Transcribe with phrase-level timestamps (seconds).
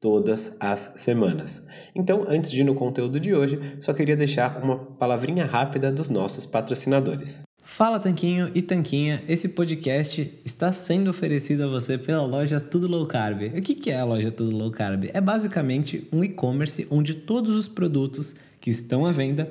[0.00, 1.62] todas as semanas.
[1.94, 6.08] Então, antes de ir no conteúdo de hoje, só queria deixar uma palavrinha rápida dos
[6.08, 7.42] nossos patrocinadores.
[7.62, 13.06] Fala Tanquinho e Tanquinha, esse podcast está sendo oferecido a você pela loja Tudo Low
[13.06, 13.42] Carb.
[13.56, 15.04] O que é a loja Tudo Low Carb?
[15.14, 19.50] É basicamente um e-commerce onde todos os produtos que estão à venda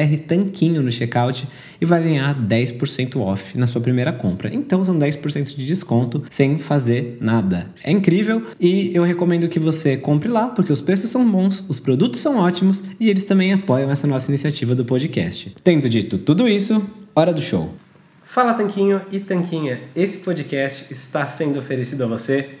[0.01, 1.47] BR Tanquinho no checkout
[1.79, 4.53] e vai ganhar 10% off na sua primeira compra.
[4.53, 7.69] Então são 10% de desconto sem fazer nada.
[7.83, 11.79] É incrível e eu recomendo que você compre lá porque os preços são bons, os
[11.79, 15.53] produtos são ótimos e eles também apoiam essa nossa iniciativa do podcast.
[15.63, 16.81] Tendo dito tudo isso,
[17.15, 17.73] hora do show.
[18.23, 22.60] Fala Tanquinho e Tanquinha, esse podcast está sendo oferecido a você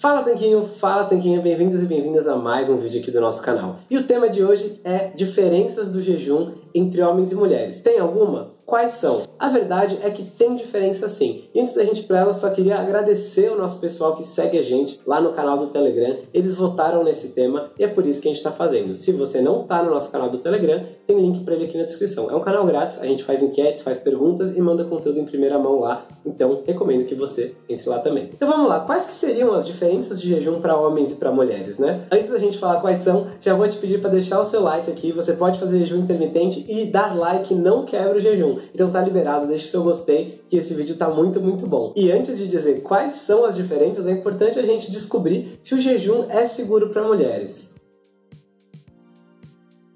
[0.00, 3.80] Fala Tanquinho, fala Tanquinha, bem-vindos e bem-vindas a mais um vídeo aqui do nosso canal.
[3.90, 7.82] E o tema de hoje é diferenças do jejum entre homens e mulheres.
[7.82, 8.52] Tem alguma?
[8.68, 9.22] Quais são?
[9.38, 11.44] A verdade é que tem diferença sim.
[11.54, 14.58] E antes da gente ir para ela, só queria agradecer o nosso pessoal que segue
[14.58, 16.18] a gente lá no canal do Telegram.
[16.34, 18.94] Eles votaram nesse tema e é por isso que a gente está fazendo.
[18.98, 21.84] Se você não está no nosso canal do Telegram, tem link para ele aqui na
[21.84, 22.30] descrição.
[22.30, 25.58] É um canal grátis, a gente faz enquetes, faz perguntas e manda conteúdo em primeira
[25.58, 26.06] mão lá.
[26.26, 28.28] Então, recomendo que você entre lá também.
[28.34, 31.78] Então vamos lá, quais que seriam as diferenças de jejum para homens e para mulheres,
[31.78, 32.02] né?
[32.12, 34.90] Antes da gente falar quais são, já vou te pedir para deixar o seu like
[34.90, 35.10] aqui.
[35.12, 38.57] Você pode fazer jejum intermitente e dar like não quebra o jejum.
[38.74, 41.92] Então tá liberado, deixe o seu gostei, que esse vídeo tá muito, muito bom.
[41.96, 45.80] E antes de dizer quais são as diferenças, é importante a gente descobrir se o
[45.80, 47.72] jejum é seguro para mulheres.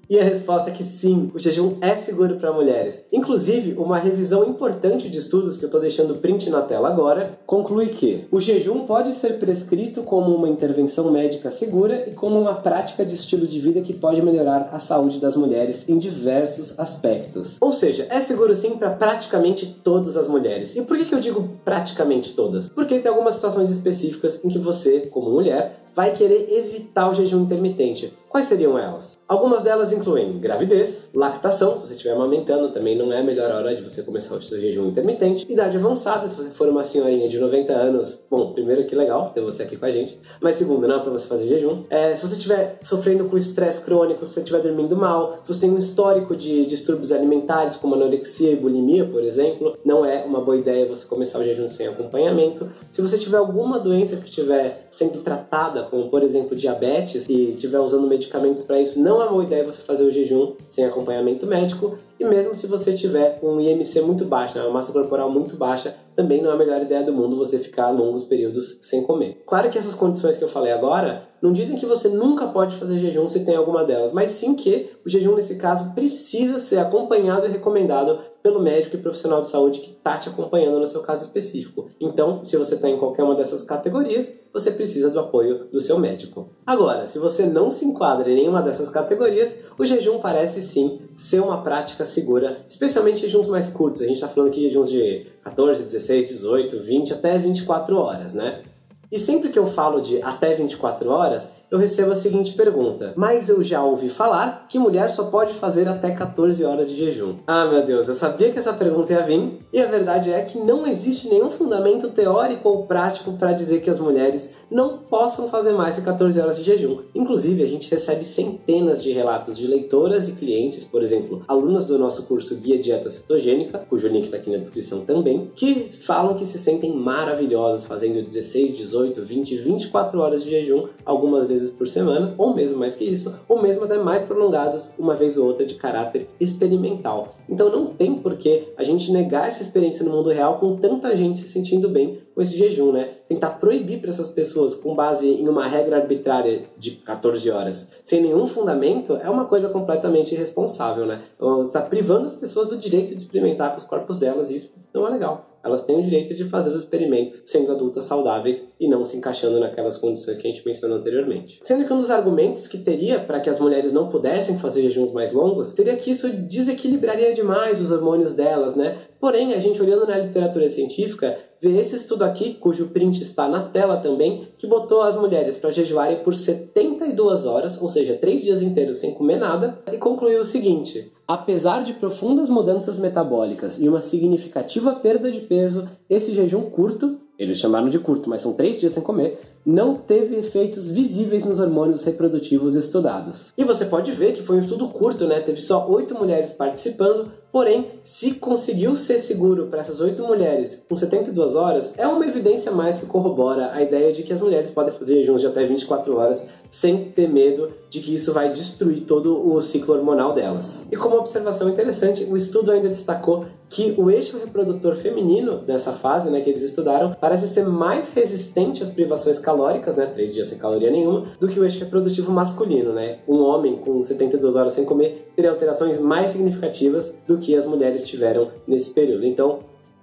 [0.09, 3.05] E a resposta é que sim, o jejum é seguro para mulheres.
[3.11, 7.87] Inclusive, uma revisão importante de estudos que eu estou deixando print na tela agora conclui
[7.87, 13.05] que o jejum pode ser prescrito como uma intervenção médica segura e como uma prática
[13.05, 17.57] de estilo de vida que pode melhorar a saúde das mulheres em diversos aspectos.
[17.61, 20.75] Ou seja, é seguro sim para praticamente todas as mulheres.
[20.75, 22.69] E por que, que eu digo praticamente todas?
[22.69, 27.41] Porque tem algumas situações específicas em que você, como mulher, vai querer evitar o jejum
[27.43, 28.13] intermitente.
[28.33, 29.19] Quais seriam elas?
[29.27, 33.75] Algumas delas incluem gravidez, lactação, se você estiver amamentando, também não é a melhor hora
[33.75, 37.37] de você começar o seu jejum intermitente, idade avançada, se você for uma senhorinha de
[37.37, 40.95] 90 anos, bom, primeiro que legal ter você aqui com a gente, mas segundo, não
[40.95, 41.83] é para você fazer jejum.
[41.91, 45.61] É, se você estiver sofrendo com estresse crônico, se você estiver dormindo mal, se você
[45.61, 50.41] tem um histórico de distúrbios alimentares, como anorexia e bulimia, por exemplo, não é uma
[50.41, 52.67] boa ideia você começar o jejum sem acompanhamento.
[52.91, 57.79] Se você tiver alguma doença que estiver sendo tratada, como por exemplo diabetes, e estiver
[57.79, 61.45] usando medicamentos para isso, não é uma boa ideia você fazer o jejum sem acompanhamento
[61.45, 61.97] médico.
[62.19, 65.95] E mesmo se você tiver um IMC muito baixo, né, uma massa corporal muito baixa,
[66.15, 69.41] também não é a melhor ideia do mundo você ficar longos períodos sem comer.
[69.45, 72.99] Claro que essas condições que eu falei agora não dizem que você nunca pode fazer
[72.99, 77.47] jejum se tem alguma delas, mas sim que o jejum nesse caso precisa ser acompanhado
[77.47, 81.23] e recomendado pelo médico e profissional de saúde que está te acompanhando no seu caso
[81.23, 81.89] específico.
[81.99, 85.97] Então, se você está em qualquer uma dessas categorias, você precisa do apoio do seu
[85.97, 86.49] médico.
[86.65, 91.39] Agora, se você não se enquadra em nenhuma dessas categorias, o jejum parece sim ser
[91.39, 94.01] uma prática segura, especialmente jejuns mais curtos.
[94.01, 98.33] A gente está falando aqui de jejuns de 14, 16, 18, 20 até 24 horas,
[98.33, 98.61] né?
[99.09, 103.49] E sempre que eu falo de até 24 horas, eu recebo a seguinte pergunta: Mas
[103.49, 107.37] eu já ouvi falar que mulher só pode fazer até 14 horas de jejum.
[107.47, 110.59] Ah, meu Deus, eu sabia que essa pergunta ia vir, e a verdade é que
[110.59, 115.73] não existe nenhum fundamento teórico ou prático para dizer que as mulheres não possam fazer
[115.73, 117.01] mais de 14 horas de jejum.
[117.13, 121.99] Inclusive, a gente recebe centenas de relatos de leitoras e clientes, por exemplo, alunas do
[121.99, 126.45] nosso curso Guia Dieta Cetogênica, cujo link está aqui na descrição também, que falam que
[126.45, 132.33] se sentem maravilhosas fazendo 16, 18, 20, 24 horas de jejum, algumas vezes por semana,
[132.35, 135.75] ou mesmo mais que isso, ou mesmo até mais prolongados, uma vez ou outra, de
[135.75, 137.35] caráter experimental.
[137.47, 141.15] Então não tem por que a gente negar essa experiência no mundo real com tanta
[141.15, 143.17] gente se sentindo bem com esse jejum, né?
[143.27, 148.21] Tentar proibir para essas pessoas com base em uma regra arbitrária de 14 horas, sem
[148.21, 151.21] nenhum fundamento, é uma coisa completamente irresponsável, né?
[151.39, 154.71] Você está privando as pessoas do direito de experimentar com os corpos delas, e isso
[154.93, 158.87] não é legal elas têm o direito de fazer os experimentos sendo adultas saudáveis e
[158.87, 161.59] não se encaixando naquelas condições que a gente mencionou anteriormente.
[161.63, 165.13] Sendo que um dos argumentos que teria para que as mulheres não pudessem fazer jejuns
[165.13, 168.97] mais longos seria que isso desequilibraria demais os hormônios delas, né?
[169.19, 173.63] Porém, a gente olhando na literatura científica, vê esse estudo aqui, cujo print está na
[173.63, 178.61] tela também, que botou as mulheres para jejuarem por 72 horas, ou seja, 3 dias
[178.61, 184.01] inteiros sem comer nada, e concluiu o seguinte: Apesar de profundas mudanças metabólicas e uma
[184.01, 188.91] significativa perda de peso, esse jejum curto, eles chamaram de curto, mas são três dias
[188.91, 193.53] sem comer, não teve efeitos visíveis nos hormônios reprodutivos estudados.
[193.57, 195.39] E você pode ver que foi um estudo curto, né?
[195.41, 200.95] Teve só oito mulheres participando, porém, se conseguiu ser seguro para essas oito mulheres com
[200.95, 204.93] 72 horas, é uma evidência mais que corrobora a ideia de que as mulheres podem
[204.93, 209.47] fazer jejuns de até 24 horas sem ter medo de que isso vai destruir todo
[209.47, 210.87] o ciclo hormonal delas.
[210.91, 216.29] E como observação interessante, o estudo ainda destacou que o eixo reprodutor feminino dessa fase,
[216.29, 220.57] né, que eles estudaram, parece ser mais resistente às privações calóricas, né, três dias sem
[220.57, 223.19] caloria nenhuma, do que o eixo reprodutivo masculino, né?
[223.27, 228.05] Um homem com 72 horas sem comer teria alterações mais significativas do que as mulheres
[228.05, 229.25] tiveram nesse período.
[229.25, 229.59] Então,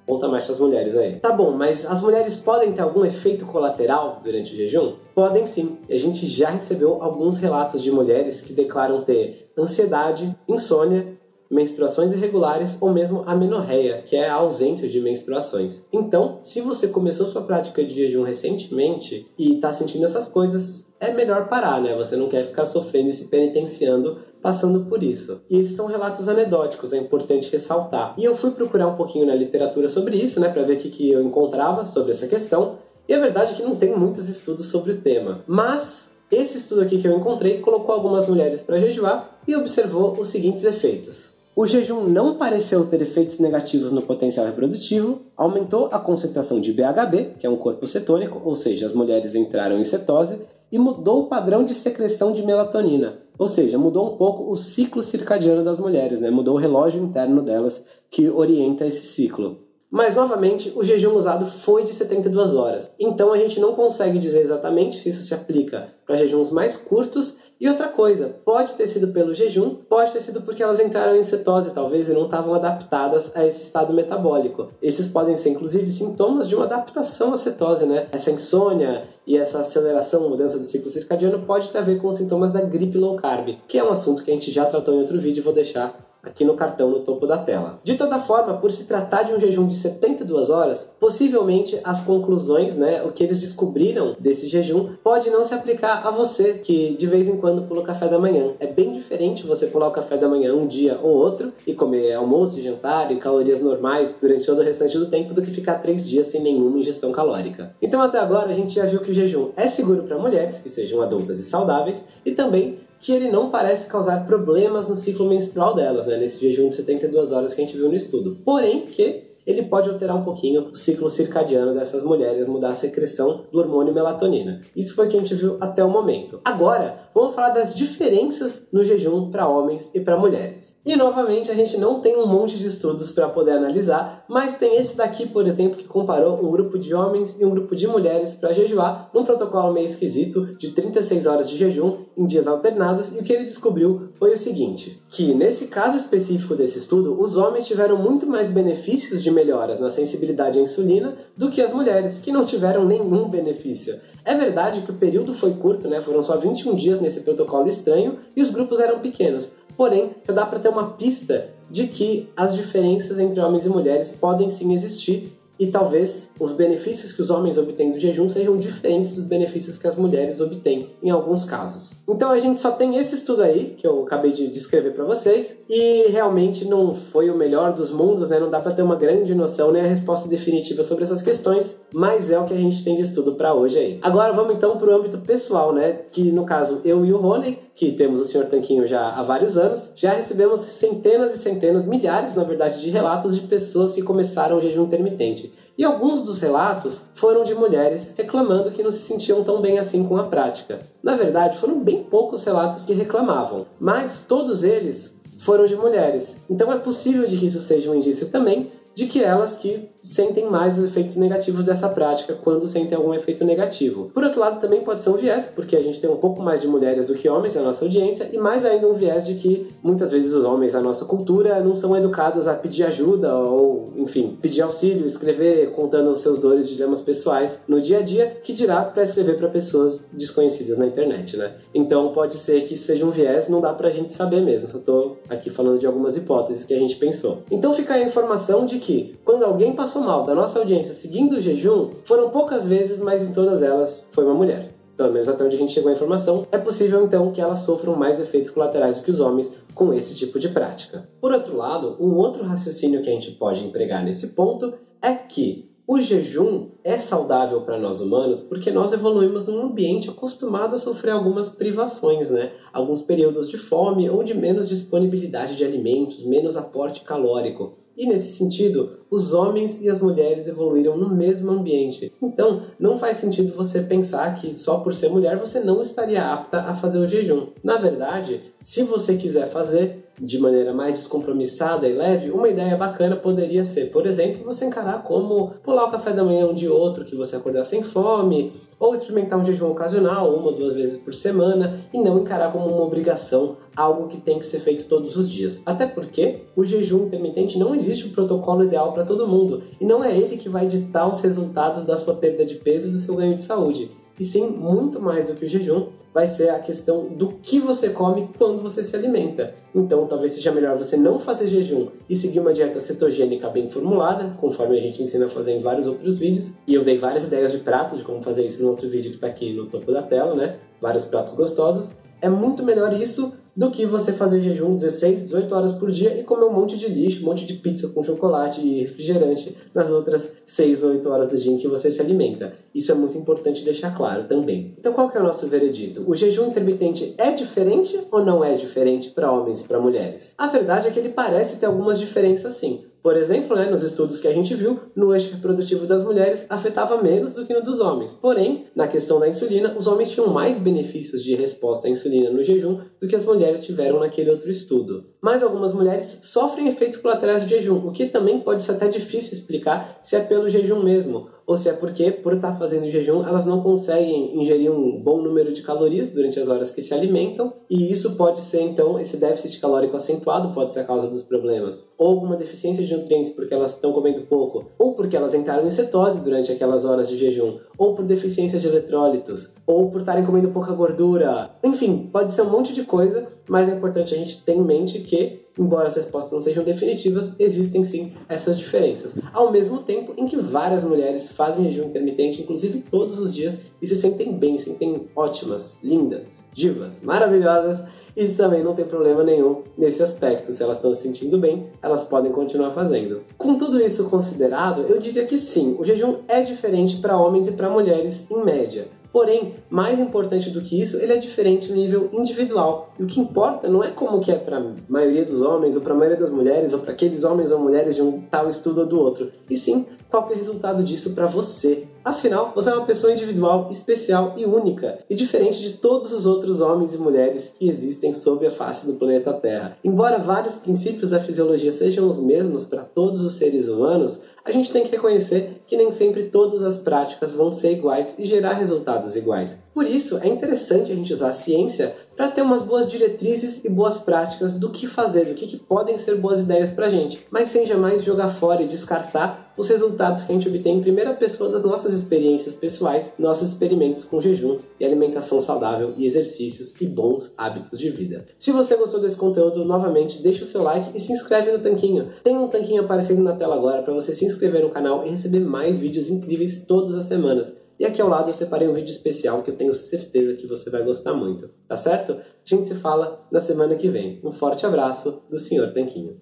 [0.07, 1.16] conta mais para as mulheres aí.
[1.16, 4.95] Tá bom, mas as mulheres podem ter algum efeito colateral durante o jejum?
[5.14, 5.78] Podem sim.
[5.88, 11.19] A gente já recebeu alguns relatos de mulheres que declaram ter ansiedade, insônia
[11.50, 15.85] menstruações irregulares ou mesmo amenorreia, que é a ausência de menstruações.
[15.92, 21.12] Então, se você começou sua prática de jejum recentemente e está sentindo essas coisas, é
[21.12, 21.97] melhor parar, né?
[21.97, 25.42] Você não quer ficar sofrendo e se penitenciando passando por isso.
[25.50, 28.14] E esses são relatos anedóticos, é importante ressaltar.
[28.16, 30.90] E eu fui procurar um pouquinho na literatura sobre isso, né, para ver o que,
[30.90, 32.78] que eu encontrava sobre essa questão.
[33.09, 35.42] E a verdade é que não tem muitos estudos sobre o tema.
[35.47, 40.28] Mas esse estudo aqui que eu encontrei colocou algumas mulheres para jejuar e observou os
[40.28, 41.29] seguintes efeitos.
[41.61, 47.35] O jejum não pareceu ter efeitos negativos no potencial reprodutivo, aumentou a concentração de BHB,
[47.38, 50.40] que é um corpo cetônico, ou seja, as mulheres entraram em cetose,
[50.73, 55.02] e mudou o padrão de secreção de melatonina, ou seja, mudou um pouco o ciclo
[55.02, 56.31] circadiano das mulheres, né?
[56.31, 59.59] mudou o relógio interno delas que orienta esse ciclo.
[59.90, 64.40] Mas novamente, o jejum usado foi de 72 horas, então a gente não consegue dizer
[64.40, 69.09] exatamente se isso se aplica para jejuns mais curtos E outra coisa, pode ter sido
[69.09, 73.37] pelo jejum, pode ter sido porque elas entraram em cetose, talvez, e não estavam adaptadas
[73.37, 74.69] a esse estado metabólico.
[74.81, 78.09] Esses podem ser, inclusive, sintomas de uma adaptação à cetose, né?
[78.12, 82.17] Essa insônia e essa aceleração, mudança do ciclo circadiano pode ter a ver com os
[82.17, 85.00] sintomas da gripe low carb, que é um assunto que a gente já tratou em
[85.00, 87.78] outro vídeo, vou deixar aqui no cartão no topo da tela.
[87.82, 92.76] De toda forma, por se tratar de um jejum de 72 horas, possivelmente as conclusões,
[92.76, 97.06] né, o que eles descobriram desse jejum, pode não se aplicar a você que de
[97.06, 98.52] vez em quando pula o café da manhã.
[98.58, 102.12] É bem diferente você pular o café da manhã um dia ou outro e comer
[102.12, 106.08] almoço jantar e calorias normais durante todo o restante do tempo do que ficar três
[106.08, 107.74] dias sem nenhuma ingestão calórica.
[107.80, 110.68] Então até agora a gente já viu que o jejum é seguro para mulheres que
[110.68, 115.75] sejam adultas e saudáveis e também que ele não parece causar problemas no ciclo menstrual
[115.75, 118.38] delas, né, nesse jejum de 72 horas que a gente viu no estudo.
[118.45, 123.44] Porém, que ele pode alterar um pouquinho o ciclo circadiano dessas mulheres, mudar a secreção
[123.52, 124.62] do hormônio melatonina.
[124.75, 126.40] Isso foi o que a gente viu até o momento.
[126.44, 130.78] Agora, vamos falar das diferenças no jejum para homens e para mulheres.
[130.85, 134.76] E novamente, a gente não tem um monte de estudos para poder analisar, mas tem
[134.76, 138.35] esse daqui, por exemplo, que comparou um grupo de homens e um grupo de mulheres
[138.35, 143.18] para jejuar num protocolo meio esquisito de 36 horas de jejum em dias alternados, e
[143.18, 147.67] o que ele descobriu foi o seguinte: que nesse caso específico desse estudo, os homens
[147.67, 152.31] tiveram muito mais benefícios de melhoras na sensibilidade à insulina do que as mulheres, que
[152.31, 154.00] não tiveram nenhum benefício.
[154.25, 156.00] É verdade que o período foi curto, né?
[156.00, 159.52] Foram só 21 dias nesse protocolo estranho e os grupos eram pequenos.
[159.76, 164.12] Porém, já dá para ter uma pista de que as diferenças entre homens e mulheres
[164.12, 169.14] podem sim existir e talvez os benefícios que os homens obtêm do jejum sejam diferentes
[169.14, 171.90] dos benefícios que as mulheres obtêm em alguns casos.
[172.09, 175.59] Então a gente só tem esse estudo aí que eu acabei de descrever para vocês
[175.69, 178.40] e realmente não foi o melhor dos mundos, né?
[178.40, 182.31] Não dá para ter uma grande noção nem a resposta definitiva sobre essas questões, mas
[182.31, 183.99] é o que a gente tem de estudo para hoje aí.
[184.00, 186.00] Agora vamos então para o âmbito pessoal, né?
[186.11, 188.47] Que no caso eu e o Rony, que temos o Sr.
[188.47, 193.35] Tanquinho já há vários anos, já recebemos centenas e centenas, milhares na verdade, de relatos
[193.35, 195.50] de pessoas que começaram o jejum intermitente.
[195.76, 200.04] E alguns dos relatos foram de mulheres reclamando que não se sentiam tão bem assim
[200.04, 200.80] com a prática.
[201.02, 206.42] Na verdade, foram bem poucos relatos que reclamavam, mas todos eles foram de mulheres.
[206.50, 210.45] Então é possível de que isso seja um indício também de que elas que sentem
[210.45, 214.11] mais os efeitos negativos dessa prática quando sentem algum efeito negativo.
[214.12, 216.61] Por outro lado, também pode ser um viés, porque a gente tem um pouco mais
[216.61, 219.69] de mulheres do que homens na nossa audiência, e mais ainda um viés de que
[219.83, 224.37] muitas vezes os homens da nossa cultura não são educados a pedir ajuda ou, enfim,
[224.40, 228.52] pedir auxílio, escrever contando os seus dores e dilemas pessoais no dia a dia, que
[228.52, 231.54] dirá para escrever para pessoas desconhecidas na internet, né?
[231.75, 234.78] Então pode ser que isso seja um viés, não dá pra gente saber mesmo, só
[234.78, 237.38] tô aqui falando de algumas hipóteses que a gente pensou.
[237.50, 238.89] Então fica a informação de que
[239.25, 243.28] quando alguém passou passou mal da nossa audiência seguindo o jejum foram poucas vezes, mas
[243.28, 244.73] em todas elas foi uma mulher.
[244.97, 247.97] Pelo menos até onde a gente chegou a informação, é possível então que elas sofram
[247.97, 251.09] mais efeitos colaterais do que os homens com esse tipo de prática.
[251.20, 255.68] Por outro lado, um outro raciocínio que a gente pode empregar nesse ponto é que
[255.88, 261.11] o jejum é saudável para nós humanos porque nós evoluímos num ambiente acostumado a sofrer
[261.11, 262.52] algumas privações, né?
[262.73, 267.79] Alguns períodos de fome ou de menos disponibilidade de alimentos, menos aporte calórico.
[268.00, 272.11] E nesse sentido, os homens e as mulheres evoluíram no mesmo ambiente.
[272.23, 276.62] Então, não faz sentido você pensar que só por ser mulher você não estaria apta
[276.62, 277.49] a fazer o jejum.
[277.62, 283.16] Na verdade, se você quiser fazer de maneira mais descompromissada e leve, uma ideia bacana
[283.16, 287.04] poderia ser, por exemplo, você encarar como pular o café da manhã um de outro,
[287.04, 291.14] que você acordar sem fome, ou experimentar um jejum ocasional, uma ou duas vezes por
[291.14, 295.30] semana, e não encarar como uma obrigação, algo que tem que ser feito todos os
[295.30, 295.62] dias.
[295.66, 300.02] Até porque o jejum intermitente não existe um protocolo ideal para todo mundo, e não
[300.04, 303.14] é ele que vai ditar os resultados da sua perda de peso e do seu
[303.14, 307.04] ganho de saúde e sim, muito mais do que o jejum, vai ser a questão
[307.04, 309.54] do que você come quando você se alimenta.
[309.74, 314.36] Então, talvez seja melhor você não fazer jejum e seguir uma dieta cetogênica bem formulada,
[314.38, 316.52] conforme a gente ensina a fazer em vários outros vídeos.
[316.66, 319.16] E eu dei várias ideias de pratos de como fazer isso no outro vídeo que
[319.16, 320.58] está aqui no topo da tela, né?
[320.82, 321.96] Vários pratos gostosos.
[322.20, 326.23] É muito melhor isso do que você fazer jejum 16, 18 horas por dia e
[326.23, 330.37] comer um monte de lixo, um monte de pizza com chocolate e refrigerante nas outras
[330.45, 332.54] 6 ou 8 horas do dia em que você se alimenta.
[332.75, 334.75] Isso é muito importante deixar claro também.
[334.78, 336.04] Então qual que é o nosso veredito?
[336.09, 340.35] O jejum intermitente é diferente ou não é diferente para homens e para mulheres?
[340.37, 342.85] A verdade é que ele parece ter algumas diferenças sim.
[343.02, 347.02] Por exemplo, né, nos estudos que a gente viu, no eixo reprodutivo das mulheres afetava
[347.02, 348.12] menos do que no dos homens.
[348.12, 352.45] Porém, na questão da insulina, os homens tinham mais benefícios de resposta à insulina no
[352.45, 355.07] jejum do que as mulheres tiveram naquele outro estudo.
[355.21, 359.33] Mas algumas mulheres sofrem efeitos colaterais do jejum, o que também pode ser até difícil
[359.33, 363.45] explicar se é pelo jejum mesmo, ou se é porque, por estar fazendo jejum, elas
[363.45, 367.90] não conseguem ingerir um bom número de calorias durante as horas que se alimentam, e
[367.90, 371.88] isso pode ser, então, esse déficit calórico acentuado pode ser a causa dos problemas.
[371.99, 375.73] Ou alguma deficiência de nutrientes porque elas estão comendo pouco, ou porque elas entraram em
[375.73, 380.52] cetose durante aquelas horas de jejum, ou por deficiência de eletrólitos, ou por estarem comendo
[380.52, 381.50] pouca gordura.
[381.64, 385.00] Enfim, pode ser um monte de coisa, mas é importante a gente ter em mente
[385.00, 389.18] que embora as respostas não sejam definitivas, existem sim essas diferenças.
[389.32, 393.87] Ao mesmo tempo em que várias mulheres fazem jejum intermitente, inclusive todos os dias, e
[393.87, 397.85] se sentem bem, se sentem ótimas, lindas, divas, maravilhosas,
[398.16, 400.52] e também não tem problema nenhum nesse aspecto.
[400.52, 403.23] Se elas estão se sentindo bem, elas podem continuar fazendo.
[403.38, 407.52] Com tudo isso considerado, eu diria que sim, o jejum é diferente para homens e
[407.52, 408.88] para mulheres em média.
[409.12, 412.95] Porém, mais importante do que isso, ele é diferente no nível individual.
[412.99, 415.83] E o que importa não é como que é para a maioria dos homens, ou
[415.83, 418.83] para a maioria das mulheres, ou para aqueles homens ou mulheres de um tal estudo
[418.83, 419.33] ou do outro.
[419.49, 421.88] E sim, qual é o resultado disso para você.
[422.02, 426.62] Afinal, você é uma pessoa individual, especial e única, e diferente de todos os outros
[426.62, 429.76] homens e mulheres que existem sobre a face do planeta Terra.
[429.85, 434.73] Embora vários princípios da fisiologia sejam os mesmos para todos os seres humanos, a gente
[434.73, 439.14] tem que reconhecer que nem sempre todas as práticas vão ser iguais e gerar resultados
[439.14, 439.59] iguais.
[439.75, 443.69] Por isso, é interessante a gente usar a ciência para ter umas boas diretrizes e
[443.69, 447.26] boas práticas do que fazer, do que, que podem ser boas ideias para a gente,
[447.30, 451.14] mas sem jamais jogar fora e descartar os resultados que a gente obtém em primeira
[451.14, 456.87] pessoa das nossas experiências pessoais, nossos experimentos com jejum e alimentação saudável e exercícios e
[456.87, 458.26] bons hábitos de vida.
[458.38, 462.09] Se você gostou desse conteúdo, novamente, deixa o seu like e se inscreve no Tanquinho.
[462.23, 465.40] Tem um Tanquinho aparecendo na tela agora para você se inscrever no canal e receber
[465.40, 467.56] mais vídeos incríveis todas as semanas.
[467.78, 470.68] E aqui ao lado eu separei um vídeo especial que eu tenho certeza que você
[470.68, 472.12] vai gostar muito, tá certo?
[472.12, 474.20] A gente se fala na semana que vem.
[474.23, 475.73] Um forte abraço do Sr.
[475.73, 476.20] Tanquinho.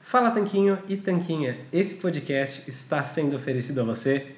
[0.00, 4.37] Fala Tanquinho e Tanquinha, esse podcast está sendo oferecido a você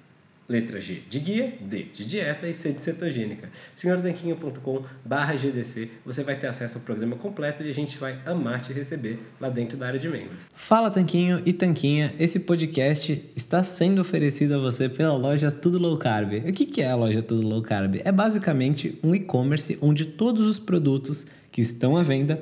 [0.51, 3.49] letra G de guia, D de dieta e C de cetogênica.
[3.73, 8.61] senhortanquinho.com barra GDC, você vai ter acesso ao programa completo e a gente vai amar
[8.61, 10.51] te receber lá dentro da área de membros.
[10.53, 15.97] Fala Tanquinho e Tanquinha, esse podcast está sendo oferecido a você pela loja Tudo Low
[15.97, 16.33] Carb.
[16.45, 18.01] O que é a loja Tudo Low Carb?
[18.03, 22.41] É basicamente um e-commerce onde todos os produtos que estão à venda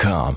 [0.01, 0.35] com.